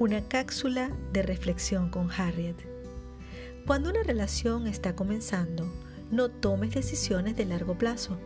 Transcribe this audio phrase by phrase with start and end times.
[0.00, 2.56] una cápsula de reflexión con Harriet.
[3.64, 5.72] Cuando una relación está comenzando,
[6.10, 8.18] no tomes decisiones de largo plazo,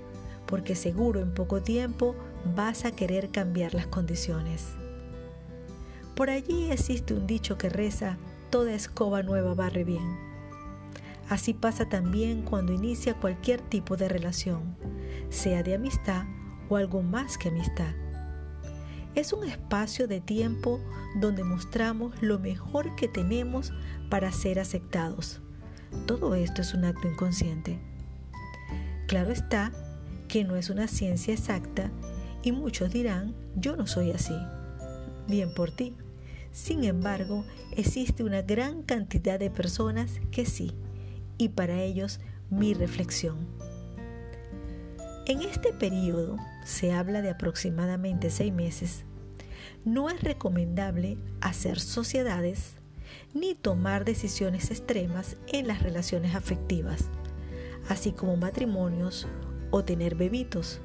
[0.46, 2.16] porque seguro en poco tiempo
[2.56, 4.68] vas a querer cambiar las condiciones.
[6.14, 8.16] Por allí existe un dicho que reza,
[8.48, 10.16] toda escoba nueva barre bien.
[11.28, 14.74] Así pasa también cuando inicia cualquier tipo de relación,
[15.28, 16.24] sea de amistad
[16.70, 17.94] o algo más que amistad.
[19.18, 20.78] Es un espacio de tiempo
[21.16, 23.72] donde mostramos lo mejor que tenemos
[24.10, 25.40] para ser aceptados.
[26.06, 27.80] Todo esto es un acto inconsciente.
[29.08, 29.72] Claro está
[30.28, 31.90] que no es una ciencia exacta
[32.44, 34.38] y muchos dirán, yo no soy así.
[35.26, 35.96] Bien por ti.
[36.52, 37.44] Sin embargo,
[37.76, 40.70] existe una gran cantidad de personas que sí,
[41.38, 43.48] y para ellos mi reflexión.
[45.26, 49.04] En este periodo, se habla de aproximadamente seis meses,
[49.84, 52.74] no es recomendable hacer sociedades
[53.34, 57.04] ni tomar decisiones extremas en las relaciones afectivas,
[57.88, 59.26] así como matrimonios
[59.70, 60.80] o tener bebitos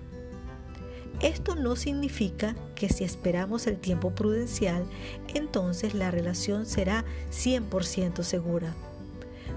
[1.21, 4.85] esto no significa que si esperamos el tiempo prudencial,
[5.33, 8.73] entonces la relación será 100% segura.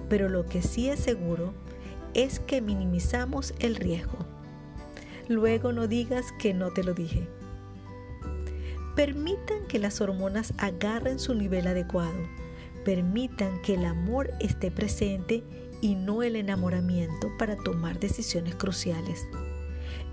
[0.09, 1.55] Pero lo que sí es seguro
[2.15, 4.19] es que minimizamos el riesgo.
[5.28, 7.27] Luego no digas que no te lo dije.
[8.97, 12.19] Permitan que las hormonas agarren su nivel adecuado.
[12.84, 15.44] Permitan que el amor esté presente
[15.80, 19.27] y no el enamoramiento para tomar decisiones cruciales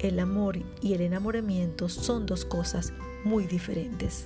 [0.03, 4.25] el amor y el enamoramiento son dos cosas muy diferentes.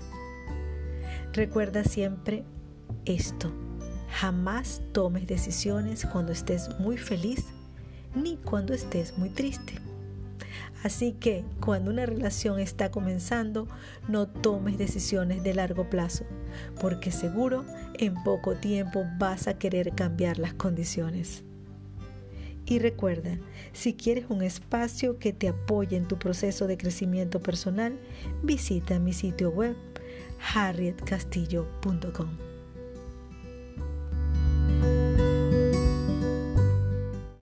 [1.34, 2.44] Recuerda siempre
[3.06, 3.52] esto.
[4.10, 7.46] Jamás tomes decisiones cuando estés muy feliz
[8.16, 9.74] ni cuando estés muy triste.
[10.84, 13.68] Así que cuando una relación está comenzando,
[14.08, 16.26] no tomes decisiones de largo plazo,
[16.80, 21.44] porque seguro en poco tiempo vas a querer cambiar las condiciones.
[22.66, 23.38] Y recuerda,
[23.72, 27.98] si quieres un espacio que te apoye en tu proceso de crecimiento personal,
[28.44, 29.76] visita mi sitio web
[30.54, 32.47] harrietcastillo.com.